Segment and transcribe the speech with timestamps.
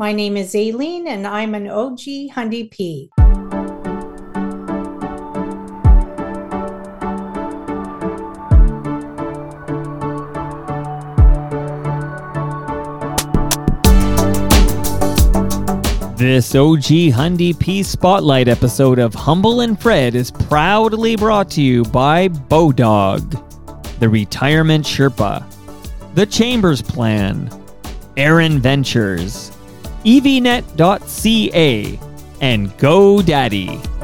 [0.00, 1.98] My name is Aileen, and I'm an OG
[2.30, 3.10] Hundy P.
[16.16, 21.82] This OG Hundy P Spotlight episode of Humble and Fred is proudly brought to you
[21.82, 25.44] by Bodog, the Retirement Sherpa,
[26.14, 27.50] the Chambers Plan,
[28.16, 29.57] Aaron Ventures,
[30.04, 31.98] evnet.ca,
[32.40, 33.97] and GoDaddy.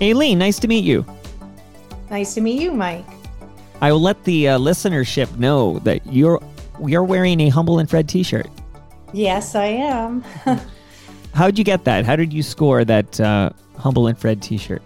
[0.00, 1.04] Aileen, nice to meet you.
[2.10, 3.04] Nice to meet you, Mike.
[3.80, 6.40] I will let the uh, listenership know that you're
[6.84, 8.48] you're wearing a Humble and Fred T-shirt.
[9.12, 10.24] Yes, I am.
[11.34, 12.04] How'd you get that?
[12.04, 14.82] How did you score that uh, Humble and Fred T-shirt?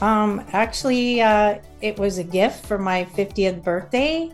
[0.00, 4.30] Um, actually, uh, it was a gift for my 50th birthday.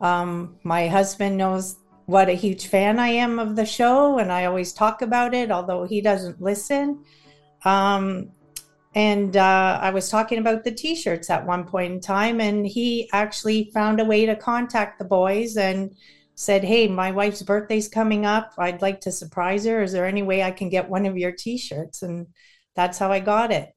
[0.00, 4.46] Um, my husband knows what a huge fan I am of the show, and I
[4.46, 7.04] always talk about it, although he doesn't listen.
[7.64, 8.30] Um,
[8.94, 13.10] and uh, I was talking about the T-shirts at one point in time, and he
[13.12, 15.94] actually found a way to contact the boys and
[16.36, 18.54] said, "Hey, my wife's birthday's coming up.
[18.56, 19.82] I'd like to surprise her.
[19.82, 22.28] Is there any way I can get one of your T-shirts?" And
[22.76, 23.74] that's how I got it.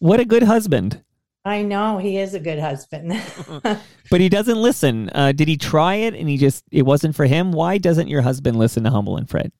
[0.00, 1.02] What a good husband!
[1.44, 3.20] I know he is a good husband,
[4.10, 5.08] but he doesn't listen.
[5.14, 7.52] Uh, did he try it and he just it wasn't for him?
[7.52, 9.52] Why doesn't your husband listen to Humble and Fred?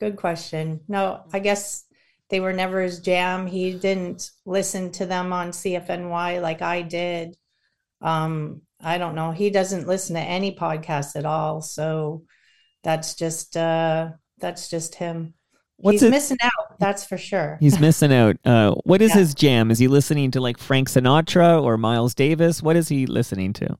[0.00, 0.80] Good question.
[0.86, 1.84] No, I guess
[2.30, 3.46] they were never his jam.
[3.46, 7.36] He didn't listen to them on CFNY like I did.
[8.00, 9.32] Um, I don't know.
[9.32, 11.60] He doesn't listen to any podcast at all.
[11.62, 12.24] So
[12.84, 15.34] that's just uh that's just him.
[15.76, 16.10] What's He's it?
[16.10, 17.56] missing out, that's for sure.
[17.60, 18.36] He's missing out.
[18.44, 19.18] Uh what is yeah.
[19.18, 19.70] his jam?
[19.70, 22.62] Is he listening to like Frank Sinatra or Miles Davis?
[22.62, 23.78] What is he listening to?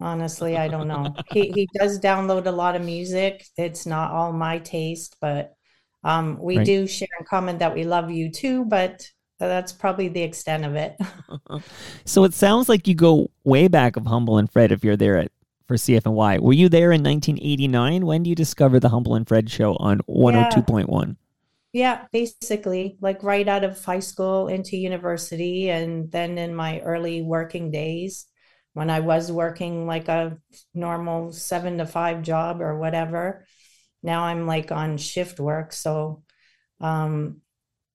[0.00, 1.14] Honestly, I don't know.
[1.32, 3.46] he he does download a lot of music.
[3.56, 5.54] It's not all my taste, but
[6.04, 6.66] um, we right.
[6.66, 9.06] do share in common that we love U2, but
[9.38, 10.96] that's probably the extent of it.
[12.04, 15.18] so it sounds like you go way back of Humble and Fred if you're there
[15.18, 15.32] at
[15.66, 16.40] for CFNY.
[16.40, 18.04] Were you there in 1989?
[18.04, 21.16] When do you discover the Humble and Fred show on 102.1?
[21.72, 27.22] Yeah, basically, like right out of high school into university, and then in my early
[27.22, 28.26] working days
[28.74, 30.38] when I was working like a
[30.74, 33.46] normal seven to five job or whatever
[34.02, 35.72] now I'm like on shift work.
[35.72, 36.22] So,
[36.80, 37.40] um,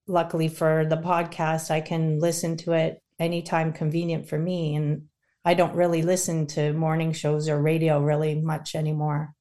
[0.06, 4.74] luckily for the podcast, I can listen to it anytime convenient for me.
[4.74, 5.02] And
[5.44, 9.34] I don't really listen to morning shows or radio really much anymore.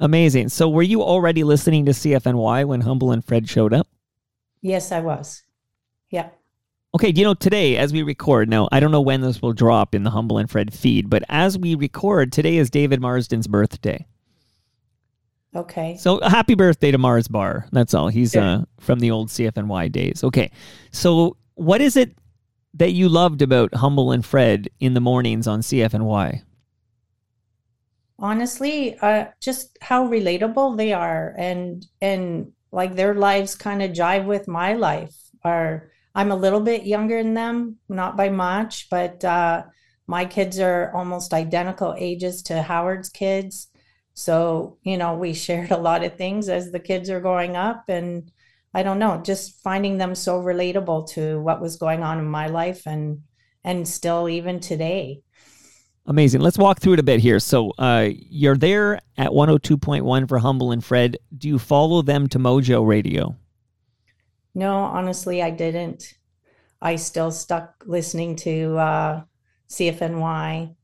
[0.00, 0.50] Amazing.
[0.50, 3.88] So, were you already listening to CFNY when Humble and Fred showed up?
[4.60, 5.42] Yes, I was.
[6.10, 6.30] Yeah.
[6.94, 9.94] Okay, you know, today as we record, now I don't know when this will drop
[9.94, 14.06] in the Humble and Fred feed, but as we record, today is David Marsden's birthday.
[15.56, 15.96] Okay.
[15.96, 17.66] So happy birthday to Mars Bar.
[17.72, 18.08] That's all.
[18.08, 18.42] He's sure.
[18.42, 20.22] uh, from the old CFNY days.
[20.22, 20.50] Okay.
[20.92, 22.16] So what is it
[22.74, 26.42] that you loved about Humble and Fred in the mornings on CFNY?
[28.18, 34.26] Honestly, uh, just how relatable they are, and and like their lives kind of jive
[34.26, 35.14] with my life.
[35.42, 39.64] Are I'm a little bit younger than them, not by much, but uh,
[40.06, 43.68] my kids are almost identical ages to Howard's kids
[44.16, 47.84] so, you know, we shared a lot of things as the kids are growing up.
[47.88, 48.32] And
[48.74, 52.48] I don't know, just finding them so relatable to what was going on in my
[52.48, 53.22] life and
[53.62, 55.22] and still even today.
[56.06, 56.40] Amazing.
[56.40, 57.40] Let's walk through it a bit here.
[57.40, 61.18] So, uh, you're there at 102.1 for Humble and Fred.
[61.36, 63.34] Do you follow them to Mojo Radio?
[64.54, 66.14] No, honestly, I didn't.
[66.80, 69.22] I still stuck listening to uh,
[69.68, 70.75] CFNY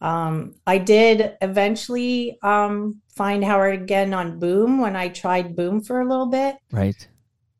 [0.00, 6.00] um, I did eventually um, find Howard again on Boom when I tried Boom for
[6.00, 6.56] a little bit.
[6.72, 7.06] Right.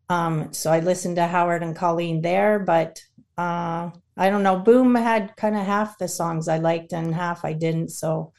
[0.08, 3.00] Um, so I listened to Howard and Colleen there, but
[3.37, 4.58] uh, I don't know.
[4.58, 7.90] Boom had kind of half the songs I liked and half I didn't.
[7.90, 8.32] So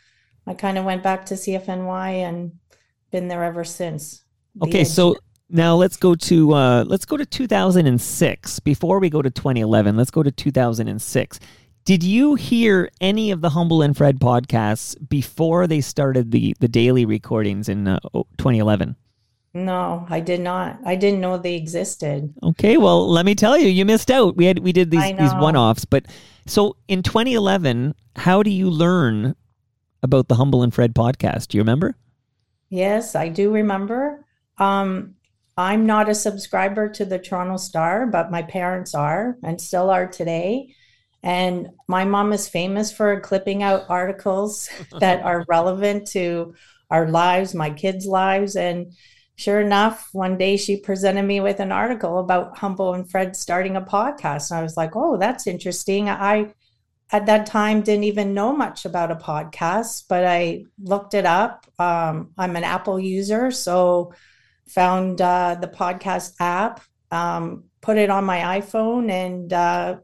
[0.48, 2.54] I kind of went back to CFNY and
[3.12, 4.24] been there ever since.
[4.62, 5.16] Okay, so
[5.54, 8.60] Now let's go to uh, let's go to 2006.
[8.62, 11.40] Before we go to 2011, let's go to 2006.
[11.84, 16.68] Did you hear any of the Humble and Fred podcasts before they started the the
[16.68, 18.00] daily recordings in uh,
[18.38, 18.96] 2011?
[19.54, 20.80] No, I did not.
[20.86, 22.34] I didn't know they existed.
[22.42, 24.38] Okay, well, let me tell you, you missed out.
[24.38, 26.06] We had we did these these one-offs, but
[26.46, 29.36] so in 2011, how do you learn
[30.04, 31.50] about the Humble and Fred podcast?
[31.50, 31.96] Do you remember?
[32.70, 34.26] Yes, I do remember.
[34.58, 35.16] Um,
[35.58, 40.08] I'm not a subscriber to the Toronto Star, but my parents are and still are
[40.08, 40.74] today.
[41.24, 44.70] And my mom is famous for clipping out articles
[45.00, 46.56] that are relevant to
[46.90, 48.56] our lives, my kids' lives.
[48.56, 48.94] And
[49.36, 53.76] sure enough, one day she presented me with an article about Humble and Fred starting
[53.76, 54.52] a podcast.
[54.52, 56.10] And I was like, oh, that's interesting.
[56.10, 56.54] I,
[57.12, 61.66] at that time, didn't even know much about a podcast, but I looked it up.
[61.78, 64.14] Um, I'm an Apple user, so
[64.68, 66.82] found uh, the podcast app,
[67.12, 69.98] um, put it on my iPhone, and uh,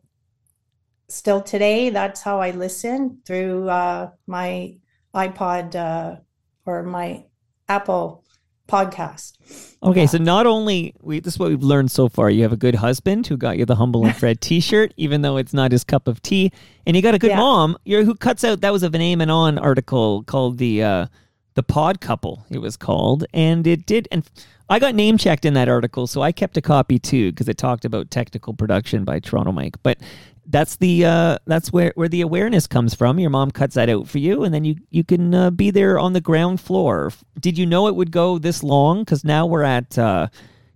[1.09, 4.77] still today, that's how I listen through uh, my
[5.13, 6.19] iPod uh,
[6.65, 7.25] or my
[7.67, 8.23] Apple
[8.67, 9.33] podcast.
[9.81, 12.29] Okay, so not only we this is what we've learned so far.
[12.29, 15.37] You have a good husband who got you the Humble and Fred T-shirt, even though
[15.37, 16.51] it's not his cup of tea,
[16.85, 17.37] and you got a good yeah.
[17.37, 17.77] mom.
[17.85, 21.07] You're, who cuts out that was a Vinay Menon article called the uh,
[21.55, 22.45] the Pod Couple.
[22.49, 24.07] It was called, and it did.
[24.11, 24.29] And
[24.69, 27.57] I got name checked in that article, so I kept a copy too because it
[27.57, 29.75] talked about technical production by Toronto Mike.
[29.81, 29.97] But
[30.47, 33.19] that's the uh, that's where where the awareness comes from.
[33.19, 35.99] Your mom cuts that out for you, and then you you can uh, be there
[35.99, 37.11] on the ground floor.
[37.39, 39.01] Did you know it would go this long?
[39.01, 40.27] Because now we're at uh,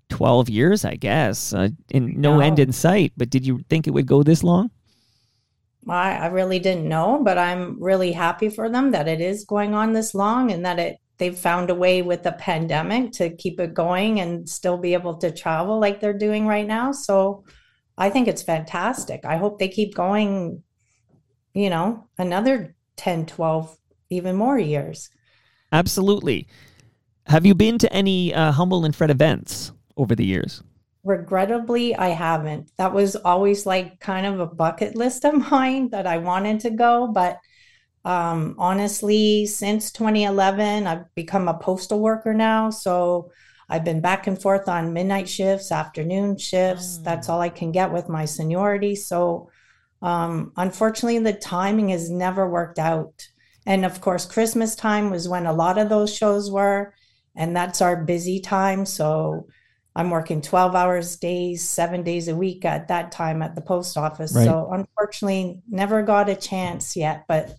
[0.10, 3.14] twelve years, I guess, uh, in no, no end in sight.
[3.16, 4.72] But did you think it would go this long?
[5.90, 9.74] I, I really didn't know, but I'm really happy for them that it is going
[9.74, 13.60] on this long and that it they've found a way with the pandemic to keep
[13.60, 16.92] it going and still be able to travel like they're doing right now.
[16.92, 17.44] So
[18.02, 19.26] I think it's fantastic.
[19.26, 20.64] I hope they keep going,
[21.54, 23.78] you know, another 10, 12,
[24.10, 25.12] even more years.
[25.72, 26.48] Absolutely.
[27.28, 30.64] Have you been to any uh, Humble and Fred events over the years?
[31.04, 32.72] Regrettably, I haven't.
[32.78, 36.72] That was always like kind of a bucket list of mine that I wanted to
[36.72, 37.06] go.
[37.06, 37.38] But
[38.04, 42.72] um, honestly, since 2011, I've become a postal worker now.
[42.72, 43.32] So
[43.72, 46.98] I've been back and forth on midnight shifts, afternoon shifts.
[46.98, 47.04] Mm.
[47.06, 48.96] That's all I can get with my seniority.
[48.96, 49.50] So,
[50.02, 53.30] um, unfortunately, the timing has never worked out.
[53.66, 56.94] And of course, Christmas time was when a lot of those shows were,
[57.34, 58.86] and that's our busy time.
[58.86, 59.48] So,
[59.96, 63.98] I'm working 12 hours days, seven days a week at that time at the post
[63.98, 64.36] office.
[64.36, 64.46] Right.
[64.46, 67.24] So, unfortunately, never got a chance yet.
[67.26, 67.56] But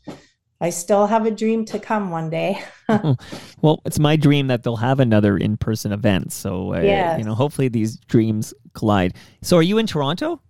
[0.63, 2.63] I still have a dream to come one day.
[3.63, 6.33] well, it's my dream that they'll have another in-person event.
[6.33, 7.19] So, uh, yes.
[7.19, 9.15] you know, hopefully these dreams collide.
[9.43, 10.41] So, are you in Toronto?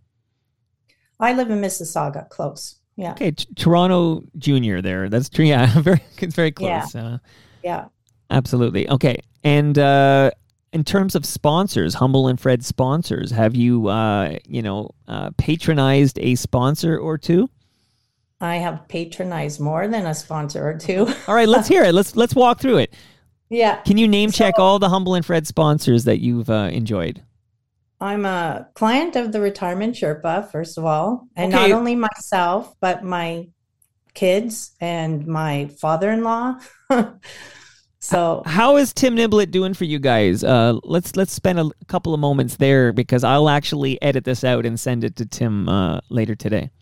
[1.18, 2.76] I live in Mississauga, close.
[2.96, 3.12] Yeah.
[3.12, 4.82] Okay, T- Toronto Junior.
[4.82, 5.44] There, that's true.
[5.46, 6.94] yeah, very it's very close.
[6.94, 7.04] Yeah.
[7.04, 7.18] Uh,
[7.64, 7.84] yeah.
[8.28, 8.88] Absolutely.
[8.90, 10.30] Okay, and uh,
[10.74, 16.18] in terms of sponsors, Humble and Fred sponsors, have you uh, you know uh, patronized
[16.18, 17.48] a sponsor or two?
[18.42, 21.06] I have patronized more than a sponsor or two.
[21.28, 21.94] all right, let's hear it.
[21.94, 22.94] Let's let's walk through it.
[23.48, 23.76] Yeah.
[23.82, 27.22] Can you name check all the Humble and Fred sponsors that you've uh, enjoyed?
[28.00, 31.68] I'm a client of the Retirement Sherpa, first of all, and okay.
[31.68, 33.46] not only myself, but my
[34.12, 36.58] kids and my father-in-law.
[38.00, 40.42] so, how is Tim Niblett doing for you guys?
[40.42, 44.66] Uh, let's let's spend a couple of moments there because I'll actually edit this out
[44.66, 46.72] and send it to Tim uh, later today.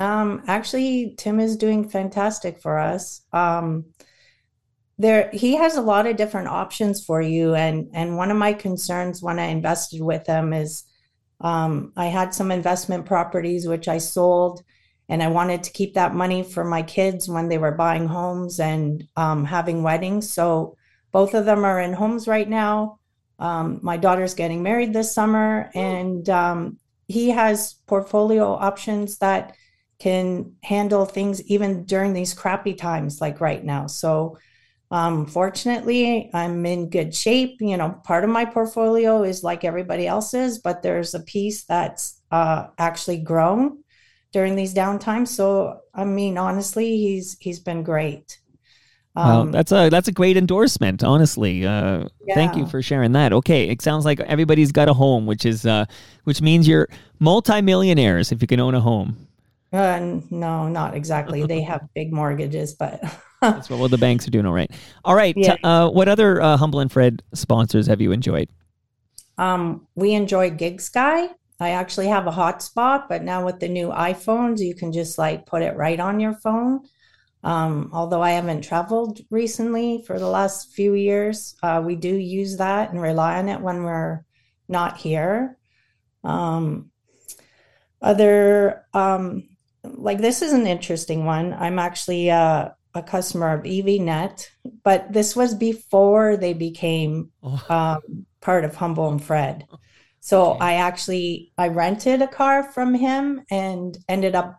[0.00, 3.22] Um, actually, Tim is doing fantastic for us.
[3.32, 3.86] Um,
[4.98, 8.52] there, he has a lot of different options for you, and and one of my
[8.52, 10.84] concerns when I invested with him is,
[11.40, 14.62] um, I had some investment properties which I sold,
[15.08, 18.60] and I wanted to keep that money for my kids when they were buying homes
[18.60, 20.32] and um, having weddings.
[20.32, 20.76] So
[21.12, 22.98] both of them are in homes right now.
[23.38, 29.56] Um, my daughter's getting married this summer, and um, he has portfolio options that
[30.04, 33.86] can handle things even during these crappy times like right now.
[33.86, 34.36] So,
[34.90, 37.56] um, fortunately, I'm in good shape.
[37.60, 42.20] You know, part of my portfolio is like everybody else's, but there's a piece that's
[42.30, 43.82] uh, actually grown
[44.30, 45.28] during these downtimes.
[45.28, 48.38] So, I mean, honestly, he's he's been great.
[49.16, 51.02] Um, that's a that's a great endorsement.
[51.02, 52.34] Honestly, uh, yeah.
[52.34, 53.32] thank you for sharing that.
[53.32, 55.86] Okay, it sounds like everybody's got a home, which is uh,
[56.24, 56.88] which means you're
[57.20, 59.28] multimillionaires if you can own a home.
[59.74, 61.44] Uh, no, not exactly.
[61.44, 63.02] they have big mortgages, but
[63.40, 64.70] that's what well, the banks are doing all right.
[65.04, 65.34] All right.
[65.36, 65.56] Yeah.
[65.64, 68.48] Uh, what other uh, Humble and Fred sponsors have you enjoyed?
[69.36, 71.28] Um, we enjoy GigSky.
[71.60, 75.46] I actually have a hotspot, but now with the new iPhones, you can just like
[75.46, 76.82] put it right on your phone.
[77.42, 82.56] Um, although I haven't traveled recently for the last few years, uh, we do use
[82.58, 84.24] that and rely on it when we're
[84.68, 85.58] not here.
[86.22, 86.90] Um,
[88.00, 89.48] other, um,
[89.84, 91.52] like this is an interesting one.
[91.54, 94.48] I'm actually uh, a customer of EVNet,
[94.82, 97.64] but this was before they became oh.
[97.68, 99.66] um, part of Humble and Fred.
[100.20, 100.58] So okay.
[100.60, 104.58] I actually I rented a car from him and ended up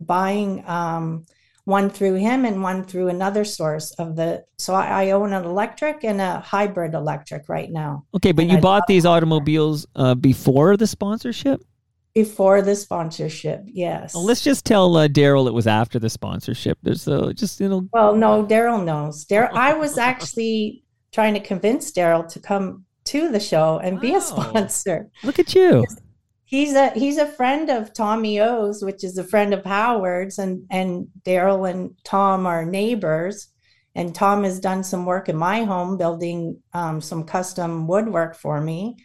[0.00, 1.26] buying um,
[1.64, 4.44] one through him and one through another source of the.
[4.58, 8.04] So I, I own an electric and a hybrid electric right now.
[8.14, 11.62] Okay, but and you I bought these automobiles uh, before the sponsorship.
[12.14, 14.14] Before the sponsorship, yes.
[14.14, 16.76] Well, let's just tell uh, Daryl it was after the sponsorship.
[16.82, 17.88] There's uh, just you know.
[17.92, 19.24] Well, no, Daryl knows.
[19.24, 24.14] Daryl, I was actually trying to convince Daryl to come to the show and be
[24.14, 25.08] a sponsor.
[25.24, 25.86] Look at you.
[26.44, 30.66] He's a he's a friend of Tommy O's, which is a friend of Howard's, and
[30.70, 33.48] and Daryl and Tom are neighbors.
[33.94, 38.60] And Tom has done some work in my home, building um, some custom woodwork for
[38.60, 38.96] me.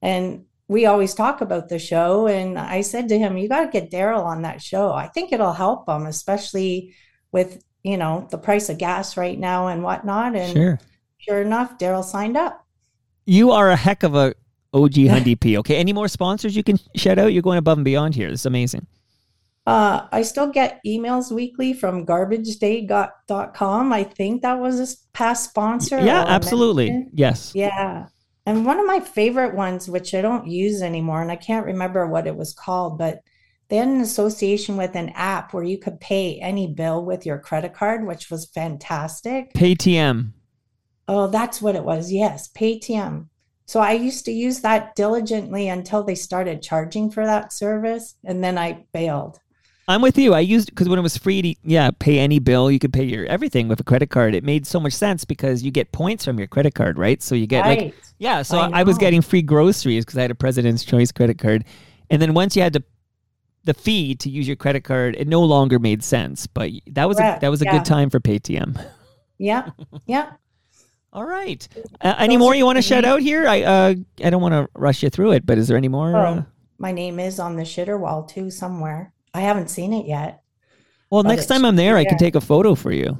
[0.00, 2.28] And we always talk about the show.
[2.28, 4.92] And I said to him, You got to get Daryl on that show.
[4.92, 6.94] I think it'll help him, especially
[7.32, 10.36] with, you know, the price of gas right now and whatnot.
[10.36, 10.78] And sure,
[11.18, 12.64] sure enough, Daryl signed up.
[13.26, 14.32] You are a heck of a
[14.72, 15.58] OG Hundy P.
[15.58, 15.74] Okay.
[15.74, 17.32] Any more sponsors you can shout out?
[17.32, 18.30] You're going above and beyond here.
[18.30, 18.86] This is amazing.
[19.66, 23.92] Uh, I still get emails weekly from garbageday.com.
[23.92, 25.98] I think that was a past sponsor.
[25.98, 27.08] Yeah, absolutely.
[27.12, 27.52] Yes.
[27.56, 28.06] Yeah.
[28.46, 32.06] And one of my favorite ones, which I don't use anymore, and I can't remember
[32.06, 33.20] what it was called, but
[33.68, 37.38] they had an association with an app where you could pay any bill with your
[37.38, 39.52] credit card, which was fantastic.
[39.54, 40.32] Paytm.
[41.06, 42.12] Oh, that's what it was.
[42.12, 43.26] Yes, Paytm.
[43.66, 48.42] So I used to use that diligently until they started charging for that service, and
[48.42, 49.38] then I bailed.
[49.90, 50.34] I'm with you.
[50.34, 53.04] I used because when it was free to yeah pay any bill, you could pay
[53.04, 54.34] your everything with a credit card.
[54.34, 57.20] It made so much sense because you get points from your credit card, right?
[57.20, 57.78] So you get right.
[57.80, 58.42] like yeah.
[58.42, 61.64] So I, I, was getting free groceries because I had a President's Choice credit card,
[62.08, 62.84] and then once you had to
[63.64, 66.46] the fee to use your credit card, it no longer made sense.
[66.46, 67.72] But that was a, that was a yeah.
[67.72, 68.82] good time for Paytm.
[69.42, 69.70] Yeah,
[70.04, 70.32] yeah.
[71.14, 71.66] All right.
[72.02, 73.48] Uh, any more you want to shout out here?
[73.48, 76.14] I uh, I don't want to rush you through it, but is there any more?
[76.14, 76.42] Oh, uh...
[76.76, 79.14] My name is on the shitter wall too somewhere.
[79.32, 80.42] I haven't seen it yet.
[81.10, 83.18] Well, next time I'm there, I can take a photo for you.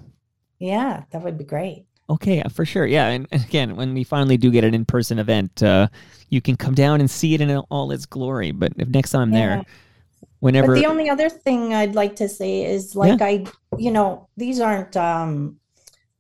[0.59, 1.87] Yeah, that would be great.
[2.09, 2.87] Okay, for sure.
[2.87, 5.88] Yeah, and, and again, when we finally do get an in-person event, uh,
[6.29, 8.50] you can come down and see it in all its glory.
[8.50, 9.47] But if next time I'm yeah.
[9.57, 9.64] there,
[10.40, 10.75] whenever.
[10.75, 13.26] But the only other thing I'd like to say is, like, yeah.
[13.26, 13.45] I,
[13.79, 15.61] you know, these aren't um,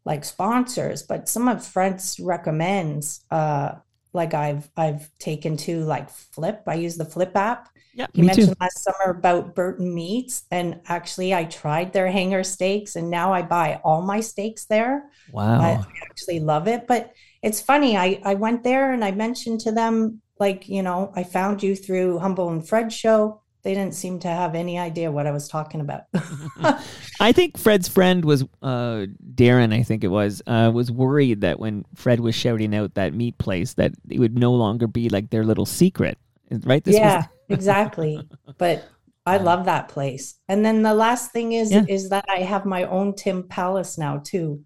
[0.04, 3.74] like sponsors, but some of friends recommends, uh,
[4.12, 6.62] like I've I've taken to like Flipp.
[6.66, 8.54] I use the Flipp app yeah, he mentioned too.
[8.60, 13.42] last summer about Burton Meats, and actually, I tried their hanger steaks, and now I
[13.42, 15.10] buy all my steaks there.
[15.32, 16.86] Wow, I actually love it.
[16.86, 17.96] But it's funny.
[17.96, 21.74] I I went there and I mentioned to them like, you know, I found you
[21.74, 23.42] through Humble and Fred show.
[23.62, 26.04] They didn't seem to have any idea what I was talking about.
[27.20, 29.04] I think Fred's friend was uh,
[29.34, 29.74] Darren.
[29.74, 33.36] I think it was uh, was worried that when Fred was shouting out that meat
[33.36, 36.16] place, that it would no longer be like their little secret
[36.64, 36.82] right?
[36.84, 37.26] This yeah, was...
[37.50, 38.28] exactly.
[38.58, 38.88] But
[39.26, 40.34] I love that place.
[40.48, 41.84] And then the last thing is yeah.
[41.88, 44.64] is that I have my own Tim Palace now too.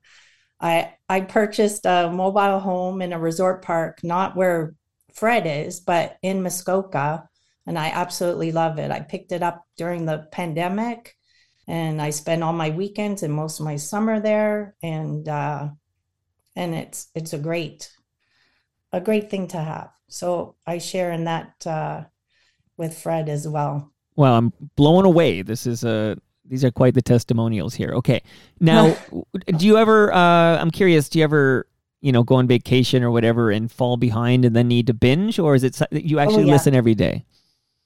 [0.61, 4.75] I I purchased a mobile home in a resort park, not where
[5.13, 7.29] Fred is, but in Muskoka,
[7.67, 8.91] and I absolutely love it.
[8.91, 11.15] I picked it up during the pandemic,
[11.67, 15.69] and I spend all my weekends and most of my summer there, and uh,
[16.57, 17.91] and it's it's a great
[18.93, 19.91] a great thing to have.
[20.09, 22.05] So I share in that uh,
[22.77, 23.93] with Fred as well.
[24.17, 25.43] Well, I'm blown away.
[25.43, 27.93] This is a these are quite the testimonials here.
[27.95, 28.23] Okay,
[28.61, 28.97] now
[29.57, 30.13] do you ever?
[30.13, 31.09] Uh, I'm curious.
[31.09, 31.67] Do you ever?
[32.01, 35.39] You know, go on vacation or whatever and fall behind and then need to binge,
[35.39, 36.53] or is it you actually oh, yeah.
[36.53, 37.25] listen every day?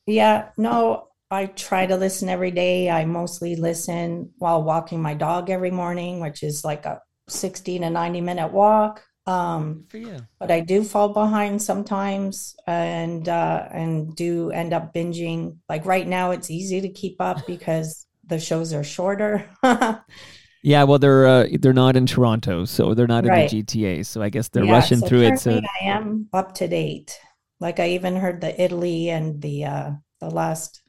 [0.07, 2.91] Yeah, no, I try to listen every day.
[2.91, 7.91] I mostly listen while walking my dog every morning, which is like a 60 to
[7.91, 9.05] 90 minute walk.
[9.29, 10.17] Um, for you.
[10.39, 15.59] But I do fall behind sometimes, and uh, and do end up binging.
[15.69, 19.45] Like right now, it's easy to keep up because the shows are shorter.
[20.63, 23.53] yeah, well, they're uh, they're not in Toronto, so they're not right.
[23.53, 24.07] in the GTA.
[24.07, 25.39] So I guess they're yeah, rushing so through it.
[25.41, 27.21] So I am up to date.
[27.61, 30.81] Like I even heard the Italy and the uh, the last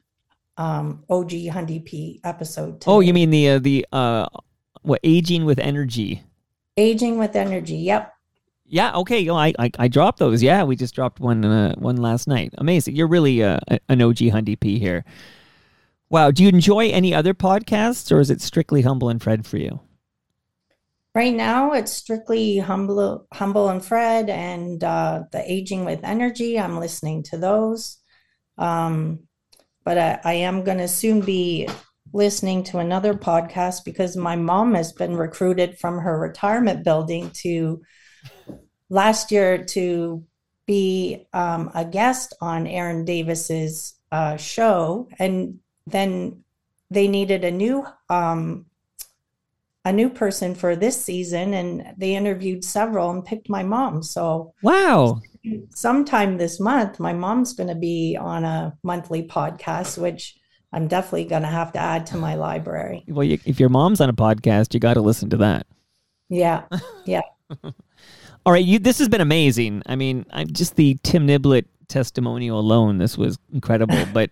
[0.56, 2.80] um, OG Hundy P episode.
[2.80, 2.90] Today.
[2.90, 4.26] Oh, you mean the uh, the uh,
[4.80, 6.22] what aging with energy?
[6.78, 7.76] Aging with energy.
[7.76, 8.14] Yep.
[8.70, 8.94] Yeah.
[8.94, 9.28] Okay.
[9.28, 10.42] Oh, I, I I dropped those.
[10.42, 12.54] Yeah, we just dropped one uh, one last night.
[12.56, 12.94] Amazing.
[12.94, 13.58] You're really uh,
[13.88, 15.04] an OG Hundy P here.
[16.08, 16.30] Wow.
[16.30, 19.80] Do you enjoy any other podcasts, or is it strictly Humble and Fred for you?
[21.12, 26.56] Right now, it's strictly humble, humble and Fred, and uh, the aging with energy.
[26.56, 27.98] I'm listening to those,
[28.56, 29.24] um,
[29.84, 31.68] but I, I am going to soon be
[32.12, 37.82] listening to another podcast because my mom has been recruited from her retirement building to
[38.88, 40.24] last year to
[40.66, 46.44] be um, a guest on Aaron Davis's uh, show, and then
[46.90, 48.66] they needed a new um,
[49.84, 54.02] a new person for this season, and they interviewed several and picked my mom.
[54.02, 55.20] So wow,
[55.70, 60.36] sometime this month, my mom's going to be on a monthly podcast, which
[60.72, 63.04] I'm definitely going to have to add to my library.
[63.08, 65.66] Well, you, if your mom's on a podcast, you got to listen to that.
[66.28, 66.64] Yeah,
[67.06, 67.22] yeah.
[68.46, 68.78] All right, you.
[68.78, 69.82] This has been amazing.
[69.86, 74.06] I mean, I, just the Tim Niblett testimonial alone, this was incredible.
[74.12, 74.30] but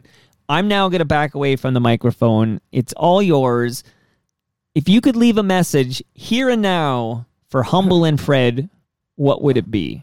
[0.48, 2.60] I'm now going to back away from the microphone.
[2.72, 3.84] It's all yours.
[4.74, 8.70] If you could leave a message here and now for Humble and Fred,
[9.16, 10.02] what would it be?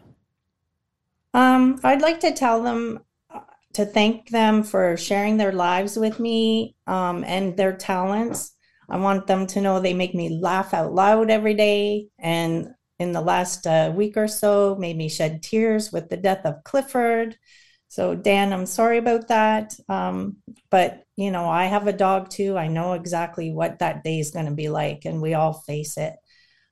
[1.33, 2.99] Um, I'd like to tell them
[3.33, 3.41] uh,
[3.73, 8.53] to thank them for sharing their lives with me um, and their talents.
[8.87, 12.69] I want them to know they make me laugh out loud every day and
[12.99, 16.63] in the last uh, week or so made me shed tears with the death of
[16.63, 17.37] Clifford.
[17.87, 19.73] So, Dan, I'm sorry about that.
[19.87, 20.37] Um,
[20.69, 22.57] but, you know, I have a dog too.
[22.57, 25.97] I know exactly what that day is going to be like, and we all face
[25.97, 26.15] it.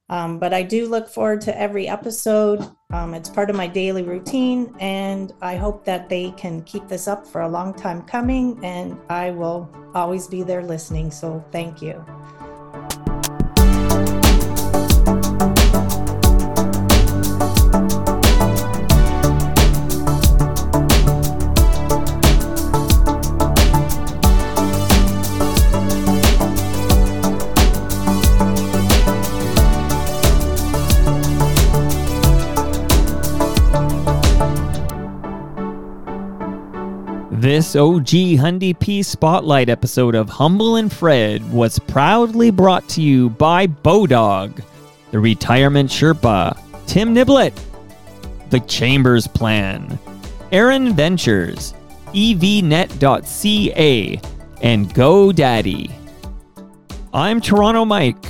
[0.09, 2.67] Um, but I do look forward to every episode.
[2.91, 7.07] Um, it's part of my daily routine, and I hope that they can keep this
[7.07, 8.59] up for a long time coming.
[8.63, 11.09] And I will always be there listening.
[11.09, 12.03] So, thank you.
[37.63, 38.07] This OG
[38.43, 44.61] Hundy P Spotlight episode of Humble and Fred was proudly brought to you by Bodog,
[45.11, 47.57] the Retirement Sherpa, Tim Niblett,
[48.49, 49.97] The Chambers Plan,
[50.51, 51.73] Aaron Ventures,
[52.07, 52.91] evnet.ca,
[54.61, 55.91] and GoDaddy.
[57.13, 58.25] I'm Toronto Mike.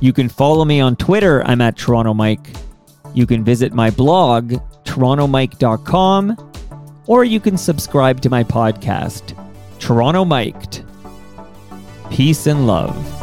[0.00, 1.46] You can follow me on Twitter.
[1.46, 2.56] I'm at Toronto Mike.
[3.14, 6.53] You can visit my blog, torontomike.com
[7.06, 9.36] or you can subscribe to my podcast,
[9.78, 10.84] Toronto Miked.
[12.10, 13.13] Peace and love.